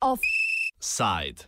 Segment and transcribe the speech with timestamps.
[0.00, 1.44] Offside.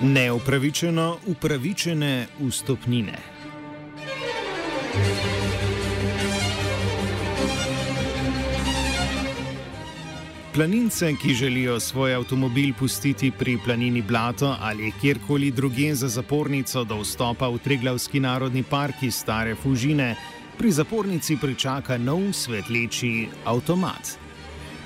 [0.00, 3.18] Neupravičeno upravičene vstopnine.
[10.58, 16.96] Planince, ki želijo svoj avtomobil pustiti pri planini Blato ali kjerkoli drugje za zapornico do
[17.00, 20.16] vstopa v Triglavski narodni park iz Stare Fužine,
[20.58, 24.18] pri zapornici pričaka nov svetleči avtomat.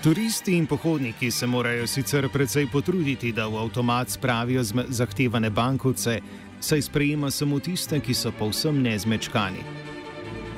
[0.02, 6.20] Turisti in pohodniki se morajo sicer precej potruditi, da v avtomat spravijo zahtevane bankovce,
[6.60, 9.91] saj sprejema samo tiste, ki so povsem nezmečkani.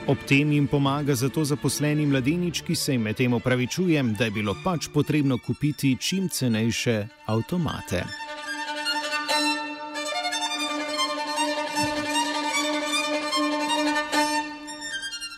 [0.07, 4.57] Ob tem jim pomaga zato zaposleni mladenič, ki se jim medtem opravičuje, da je bilo
[4.65, 8.05] pač potrebno kupiti čim cenejše avtomate.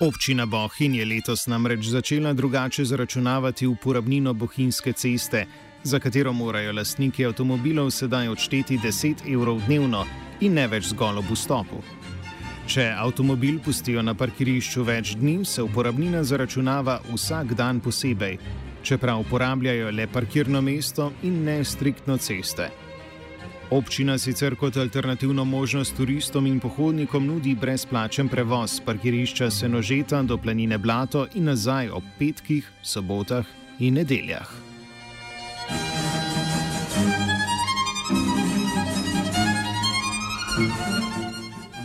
[0.00, 5.46] Občina Bohin je letos namreč začela drugače zaračunavati uporabnino Bohinske ceste,
[5.82, 10.04] za katero morajo lastniki avtomobilov sedaj odšteti 10 evrov dnevno
[10.40, 12.05] in ne več zgolj ob vstopu.
[12.66, 18.40] Če avtomobil pustijo na parkirišču več dni, se uporabnina zaračunava vsak dan posebej,
[18.82, 22.66] čeprav uporabljajo le parkirno mesto in ne striktno ceste.
[23.70, 30.38] Občina sicer kot alternativno možnost turistom in pohodnikom nudi brezplačen prevoz z parkirišča Senožeta do
[30.38, 33.46] planine Blato in nazaj ob petkih, sobotah
[33.78, 34.65] in nedeljah.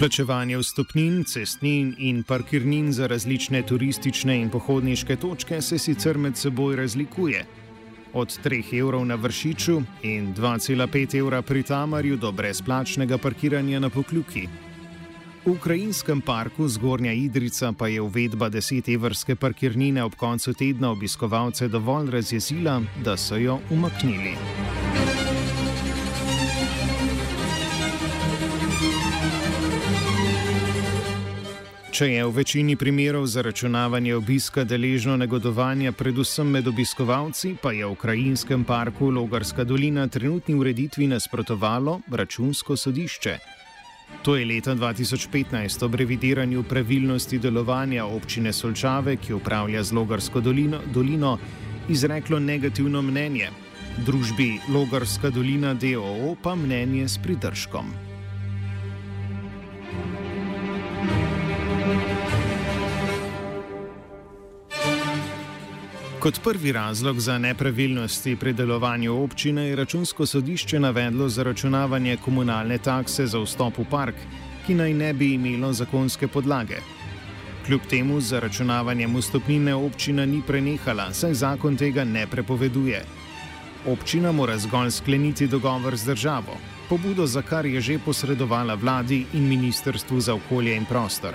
[0.01, 6.75] Plačevanje vstopnin, cestnin in parkirnin za različne turistične in pohodniške točke se sicer med seboj
[6.75, 7.43] razlikuje.
[8.13, 14.47] Od 3 evrov na vršiču in 2,5 evra pri Tamarju do brezplačnega parkiranja na pokljuki.
[15.45, 21.67] V Ukrajinskem parku Zgornja Idrica pa je uvedba 10 evrske parkirnine ob koncu tedna obiskovalce
[21.67, 24.33] dovolj razjezila, da so jo umaknili.
[31.91, 37.97] Če je v večini primerov zaračunavanje obiska deležno negodovanja, predvsem med obiskovalci, pa je v
[37.99, 43.33] Krajinskem parku Logarska dolina trenutni ureditvi nasprotovalo računsko sodišče.
[44.23, 50.79] To je leta 2015 ob revidiranju pravilnosti delovanja občine Solčave, ki upravlja z Logarsko dolino,
[50.93, 51.37] dolino
[51.89, 53.51] izreklo negativno mnenje.
[54.07, 58.10] Družbi Logarska dolina DOO pa mnenje s pridržkom.
[66.21, 73.25] Kot prvi razlog za nepravilnosti pri delovanju občine je računsko sodišče navedlo zaračunavanje komunalne takse
[73.25, 74.15] za vstop v park,
[74.67, 76.77] ki naj ne bi imelo zakonske podlage.
[77.65, 83.01] Kljub temu zaračunavanjem vstopnine občina ni prenehala, saj zakon tega ne prepoveduje.
[83.85, 86.57] Občina mora zgolj skleniti dogovor z državo,
[86.89, 91.33] pobudo za kar je že posredovala vladi in Ministrstvu za okolje in prostor.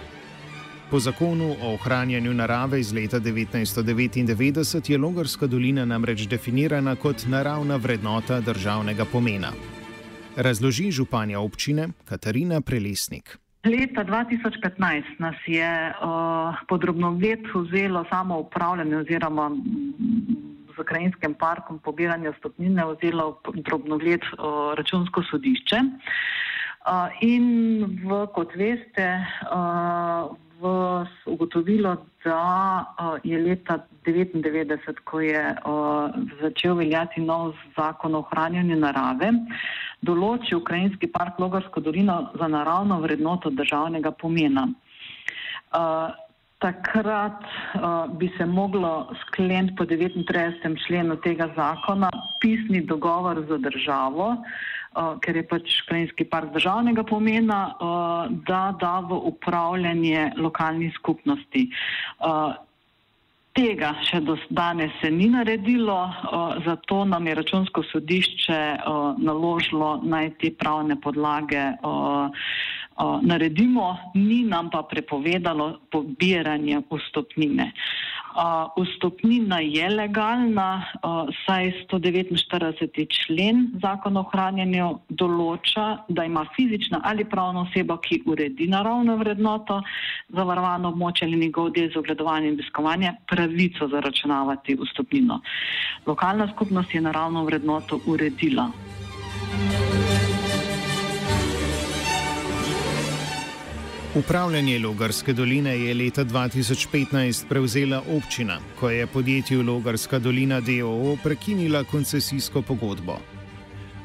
[0.91, 7.77] Po zakonu o ohranjanju narave iz leta 1999 je Logarska dolina namreč definirana kot naravna
[7.77, 9.51] vrednota državnega pomena.
[10.37, 13.39] Razloži županja občine Katarina Prelesnik.
[13.65, 19.51] Leta 2015 nas je uh, podrobno let vzelo samo upravljanje oziroma
[20.79, 25.77] z krajinskim parkom pobiranje stopnine vzelo drobno let uh, računsko sodišče.
[25.83, 27.47] Uh, in
[28.05, 30.37] v, kot veste, uh,
[31.47, 35.55] ugotovilo, da je leta 1999, ko je
[36.41, 39.31] začel veljati nov zakon o ohranjanju narave,
[40.03, 44.69] določil Ukrajinski park Logarsko dolino za naravno vrednoto državnega pomena.
[46.59, 50.87] Takrat uh, bi se moglo skleniti po 39.
[50.87, 52.09] členu tega zakona
[52.41, 54.31] pisni dogovor za državo,
[55.23, 61.69] ker je pač krajinski park državnega pomena, uh, da da v upravljanje lokalnih skupnosti.
[62.21, 62.55] Uh,
[63.57, 65.97] Tega še do danes se ni naredilo,
[66.67, 68.59] zato nam je računsko sodišče
[69.17, 71.63] naložilo naj te pravne podlage
[73.23, 77.73] naredimo, ni nam pa prepovedalo pobiranje vstopnine.
[78.77, 80.85] Vstopnina je legalna,
[81.47, 83.07] saj 149.
[83.09, 89.81] člen zakona o ohranjanju določa, da ima fizična ali pravna oseba, ki uredi naravno vrednoto
[90.29, 95.41] za varovano območje ali njegov del za ogledovanje in obiskovanje, pravico zaračunavati vstopnino.
[96.07, 98.71] Lokalna skupnost je naravno vrednoto uredila.
[104.17, 111.85] Upravljanje Logarske doline je leta 2015 prevzela občina, ko je podjetju Logarska dolina DOO prekinila
[111.85, 113.19] koncesijsko pogodbo.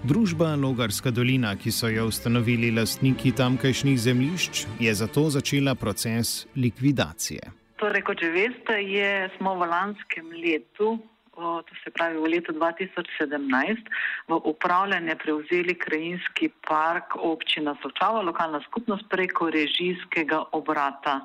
[0.03, 7.41] Družba Logarska dolina, ki so jo ustanovili lastniki tamkajšnjih zemljišč, je zato začela proces likvidacije.
[7.79, 10.97] Torej, kot že veste, je, smo v lanskem letu
[11.41, 13.89] to se pravi v letu 2017,
[14.27, 21.21] v upravljanje prevzeli krajinski park občina Sočava, lokalna skupnost preko režijskega obrata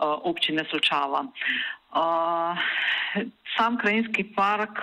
[0.00, 1.26] občine Sočava.
[3.56, 4.78] Sam krajinski park,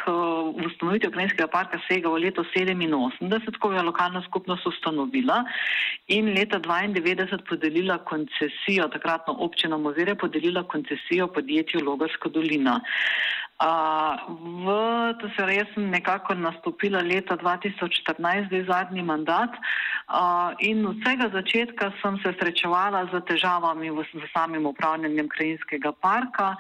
[0.66, 5.46] ustanovitev krajinskega parka sega v leto 87, ko je lokalna skupnost ustanovila
[6.12, 12.82] in leta 92 podelila koncesijo, takratno občina Mozire podelila koncesijo podjetju Logarska dolina.
[13.58, 14.66] V
[15.18, 19.50] to se res nekako nastopila leta 2014, zdaj zadnji mandat
[20.62, 26.54] in od vsega začetka sem se srečevala z težavami v, v samim upravljanjem krajinskega parka.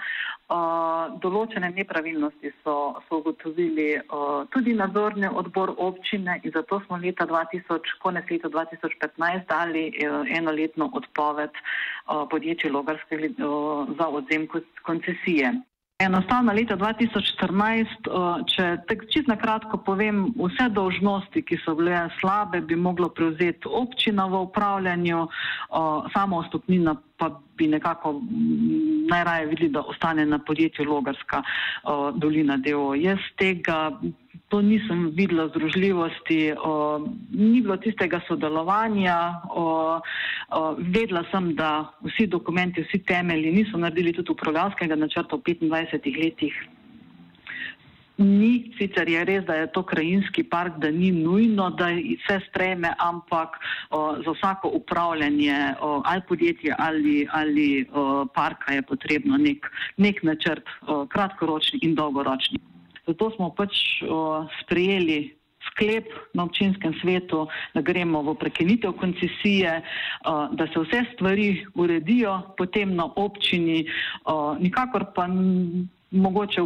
[1.21, 4.01] Določene nepravilnosti so, so ugotovili
[4.49, 9.93] tudi nadzorni odbor občine in zato smo leta 2000, konec leta 2015 dali
[10.33, 11.53] enoletno odpoved
[12.33, 14.49] podjetju Logarske za odzem
[14.81, 15.53] koncesije.
[15.97, 18.07] Enostavno leta 2014,
[18.53, 23.65] če tako čist na kratko povem, vse dožnosti, ki so bile slabe, bi moglo prevzeti
[23.65, 25.23] občina v upravljanju,
[26.13, 28.13] samo stopnina pa bi nekako
[29.09, 31.41] najraje videli, da ostane na podjetju Logarska
[32.21, 32.93] dolina DO.
[32.93, 33.89] Jaz tega
[34.47, 36.99] to nisem videla združljivosti, o,
[37.31, 39.17] ni bilo tistega sodelovanja,
[39.49, 39.99] o,
[40.77, 46.53] vedela sem, da vsi dokumenti, vsi temelji niso naredili tudi upravljanskega načrta v 25 letih.
[48.17, 51.91] Ni, sicer je res, da je to krajinski park, da ni nujno, da
[52.25, 53.59] se spreme, ampak
[53.91, 60.23] o, za vsako upravljanje o, ali podjetje ali, ali o, parka je potrebno nek, nek
[60.23, 62.57] načrt, o, kratkoročni in dolgoročni.
[63.05, 65.36] Zato smo pač o, sprejeli
[65.77, 69.81] sklep na občinskem svetu, da gremo v prekinitev koncesije,
[70.25, 73.85] o, da se vse stvari uredijo potem na občini,
[74.25, 75.29] o, nikakor pa.
[76.07, 76.61] Mogoče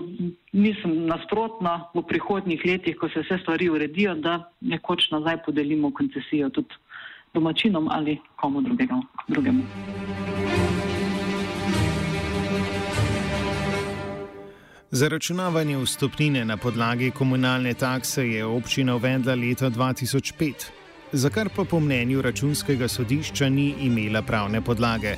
[0.54, 6.54] nisem nasprotna v prihodnjih letih, ko se vse stvari uredijo, da nekoč nazaj podelimo koncesijo
[6.54, 6.78] tudi
[7.34, 9.66] domačinom ali komu drugega, drugemu.
[14.94, 20.54] Zaračunavanje vstopnine na podlagi komunalne takse je občina uvedla leta 2005,
[21.12, 25.16] za kar pa po mnenju računskega sodišča ni imela pravne podlage.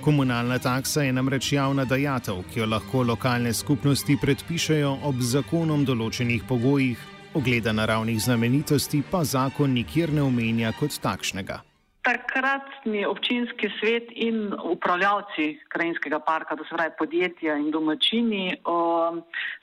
[0.00, 6.46] Komunalna taksa je namreč javna dajatev, ki jo lahko lokalne skupnosti predpišajo ob zakonom določenih
[6.48, 6.98] pogojih,
[7.34, 11.58] ogleda naravnih znamenitosti pa zakon nikjer ne omenja kot takšnega.
[12.02, 18.56] Takratni občinski svet in upravljavci krajinskega parka, to se pravi podjetja in domačini,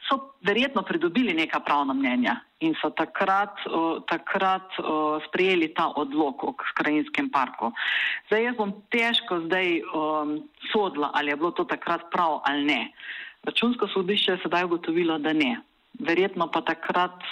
[0.06, 3.58] so verjetno pridobili neka pravna mnenja in so takrat,
[4.10, 4.78] takrat
[5.28, 7.72] sprejeli ta odlog o krajinskem parku.
[8.28, 9.82] Zdaj jaz bom težko zdaj
[10.72, 12.92] sodila, ali je bilo to takrat prav ali ne.
[13.50, 15.58] Računsko sodišče je sedaj ugotovilo, da ne.
[16.00, 17.24] Verjetno pa takrat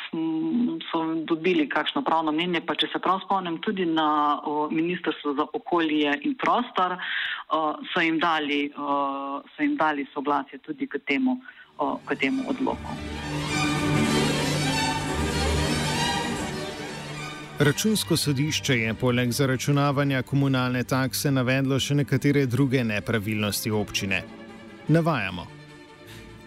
[0.92, 4.40] so dobili kakšno pravno mnenje, pa če se prav spomnim, tudi na
[4.72, 6.98] Ministrstvo za okolje in prostor
[7.94, 8.72] so jim dali,
[9.56, 11.38] so jim dali soglasje tudi k temu,
[12.06, 12.98] k temu odloku.
[17.60, 24.24] Računsko sodišče je poleg zaračunavanja komunalne takse navedlo še nekatere druge nepravilnosti občine.
[24.88, 25.55] Navajamo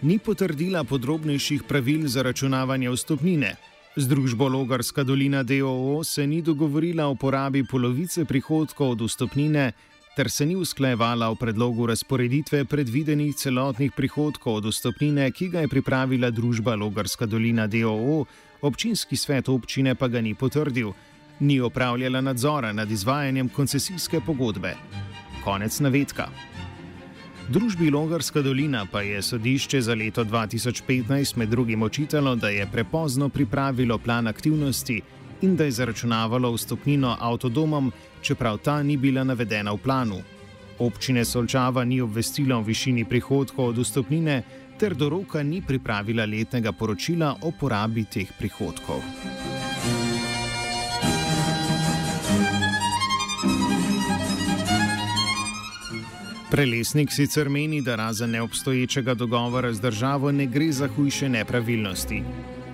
[0.01, 3.55] ni potrdila podrobnejših pravil za računavanje vstopnine.
[3.95, 9.71] Z družbo Logarska dolina DOO se ni dogovorila o porabi polovice prihodkov od vstopnine,
[10.15, 15.67] ter se ni usklajevala o predlogu razporeditve predvidenih celotnih prihodkov od vstopnine, ki ga je
[15.67, 18.25] pripravila družba Logarska dolina DOO,
[18.61, 20.91] občinski svet občine pa ga ni potrdil,
[21.39, 24.75] ni opravljala nadzora nad izvajanjem koncesijske pogodbe.
[25.43, 26.29] Konec navedka.
[27.49, 33.29] Družbi Longarska dolina pa je sodišče za leto 2015 med drugim očitalo, da je prepozno
[33.29, 35.01] pripravilo plan aktivnosti
[35.41, 37.91] in da je zaračunavalo vstopnino avtodomom,
[38.21, 40.21] čeprav ta ni bila navedena v planu.
[40.79, 44.43] Občine Solčava ni obvestila o višini prihodkov od vstopnine,
[44.77, 49.01] ter do roka ni pripravila letnega poročila o porabi teh prihodkov.
[56.51, 62.23] Prelesnik sicer meni, da razen neobstoječega dogovora z državo ne gre za hujše nepravilnosti.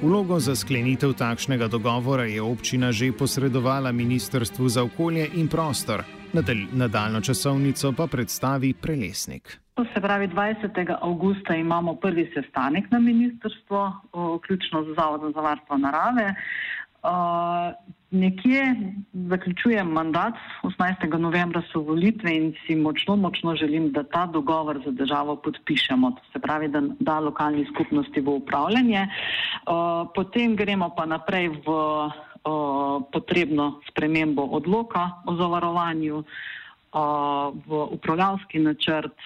[0.01, 6.03] Vlogo za sklenitev takšnega dogovora je občina že posredovala Ministrstvu za okolje in prostor,
[6.74, 9.60] Nadaljno časovnico pa predstavi prelesnik.
[9.74, 10.96] To se pravi, 20.
[11.01, 13.91] avgusta imamo prvi sestanek na ministrstvo,
[14.36, 16.36] vključno z Zavodom za varstvo narave.
[18.15, 18.75] Nekje
[19.13, 21.17] zaključujem mandat, 18.
[21.19, 26.12] novembra so volitve in si močno, močno želim, da ta dogovor za državo podpišemo.
[26.12, 29.07] To se pravi, da da lokalni skupnosti v upravljanje.
[30.15, 31.75] Potem gremo pa naprej v
[33.12, 36.24] potrebno spremembo odloka o zavarovanju,
[37.67, 39.19] v upravljavski načrt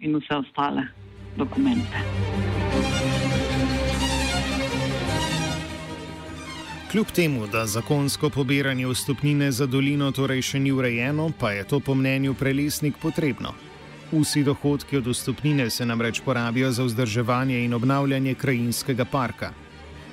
[0.00, 0.86] in vse ostale
[1.36, 1.96] dokumente.
[6.92, 11.78] Kljub temu, da zakonsko pobiranje vstopnine za dolino torej še ni urejeno, pa je to
[11.80, 13.54] po mnenju prelesnik potrebno.
[14.10, 19.54] Vsi dohodki od vstopnine se namreč porabijo za vzdrževanje in obnavljanje krajinskega parka.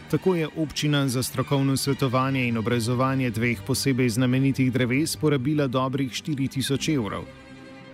[0.09, 6.95] Tako je občina za strokovno svetovanje in obrazovanje dveh posebej znamenitih dreves porabila dobrih 4000
[6.95, 7.27] evrov.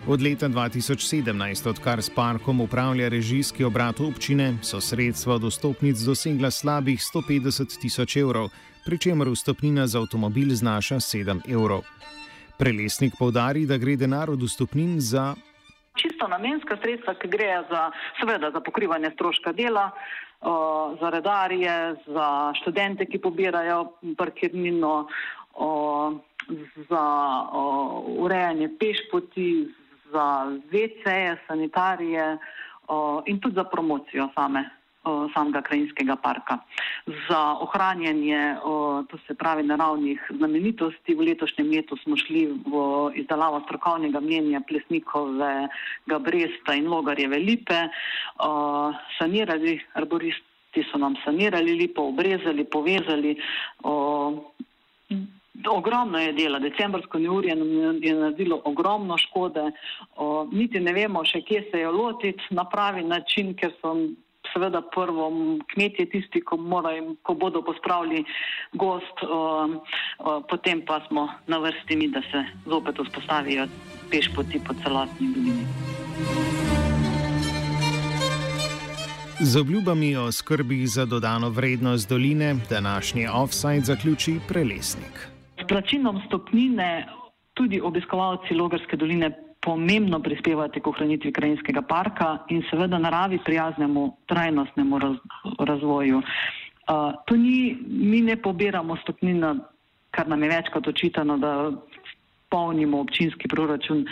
[0.08, 7.02] Od leta 2017, odkar s parkom upravlja režijski obrat občine, so sredstva dostopnic dosegla slabih
[7.02, 8.50] 150 tisoč evrov,
[8.86, 11.82] pri čemer vstopnina za avtomobil znaša 7 evrov.
[12.58, 15.34] Prelesnik povdari, da gre denar od vstopnin za.
[15.98, 17.90] Čisto namenska sredstva, ki grejo za,
[18.20, 19.90] seveda, za pokrivanje stroška dela,
[21.02, 25.08] za redarje, za študente, ki pobirajo parkirnino,
[26.90, 27.06] za
[28.22, 29.66] urejanje pešpoti,
[30.14, 30.28] za
[30.70, 32.38] VC-je, sanitarije
[33.26, 34.75] in tudi za promocijo same
[35.34, 36.58] samega krajinskega parka.
[37.30, 38.56] Za ohranjanje,
[39.10, 42.82] to se pravi, naravnih znamenitosti v letošnjem letu smo šli v
[43.22, 47.88] izdelavo strokovnega mnenja Plesnikovega Bresta in Logarjeve Lipe,
[49.20, 50.56] sanirali arboristi
[50.92, 53.36] so nam sanirali lipo, obrezali, povezali.
[55.70, 59.72] Ogromno je dela, decembrsko neurje nam je naredilo ogromno škode,
[60.16, 63.96] o, niti ne vemo še, kje se jo lotiti na pravi način, ker so
[64.56, 65.32] seveda prvo
[65.74, 68.24] kmetje tisti, ko, morajo, ko bodo pospravili
[68.74, 69.68] gost, o,
[70.20, 73.68] o, potem pa smo na vrsti mi, da se zopet vzpostavijo
[74.12, 75.66] peš poti po celotni dolini.
[79.40, 85.28] Z obljubami o skrbi za dodano vrednost doline današnji offside zaključi prelesnik.
[85.64, 87.08] S plačinom stopnine
[87.54, 89.32] tudi obiskovalci Logarske doline
[89.66, 95.16] pomembno prispevati k ohranitvi krajinskega parka in seveda naravi prijaznemu trajnostnemu raz,
[95.60, 96.22] razvoju.
[96.86, 99.56] Uh, ni, mi ne pobiramo stopnina,
[100.12, 101.72] kar nam je večkrat očitano, da
[102.50, 104.06] polnimo občinski proračun.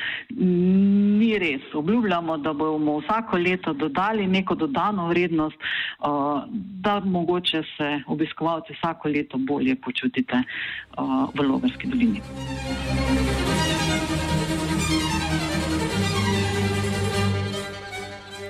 [1.20, 1.70] Ni res.
[1.74, 6.44] Obljubljamo, da bomo vsako leto dodali neko dodano vrednost, uh,
[6.88, 12.22] da mogoče se obiskovalci vsako leto bolje počutite uh, v Logarski dolini.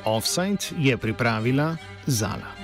[0.05, 2.62] Offside je pripravila Zala.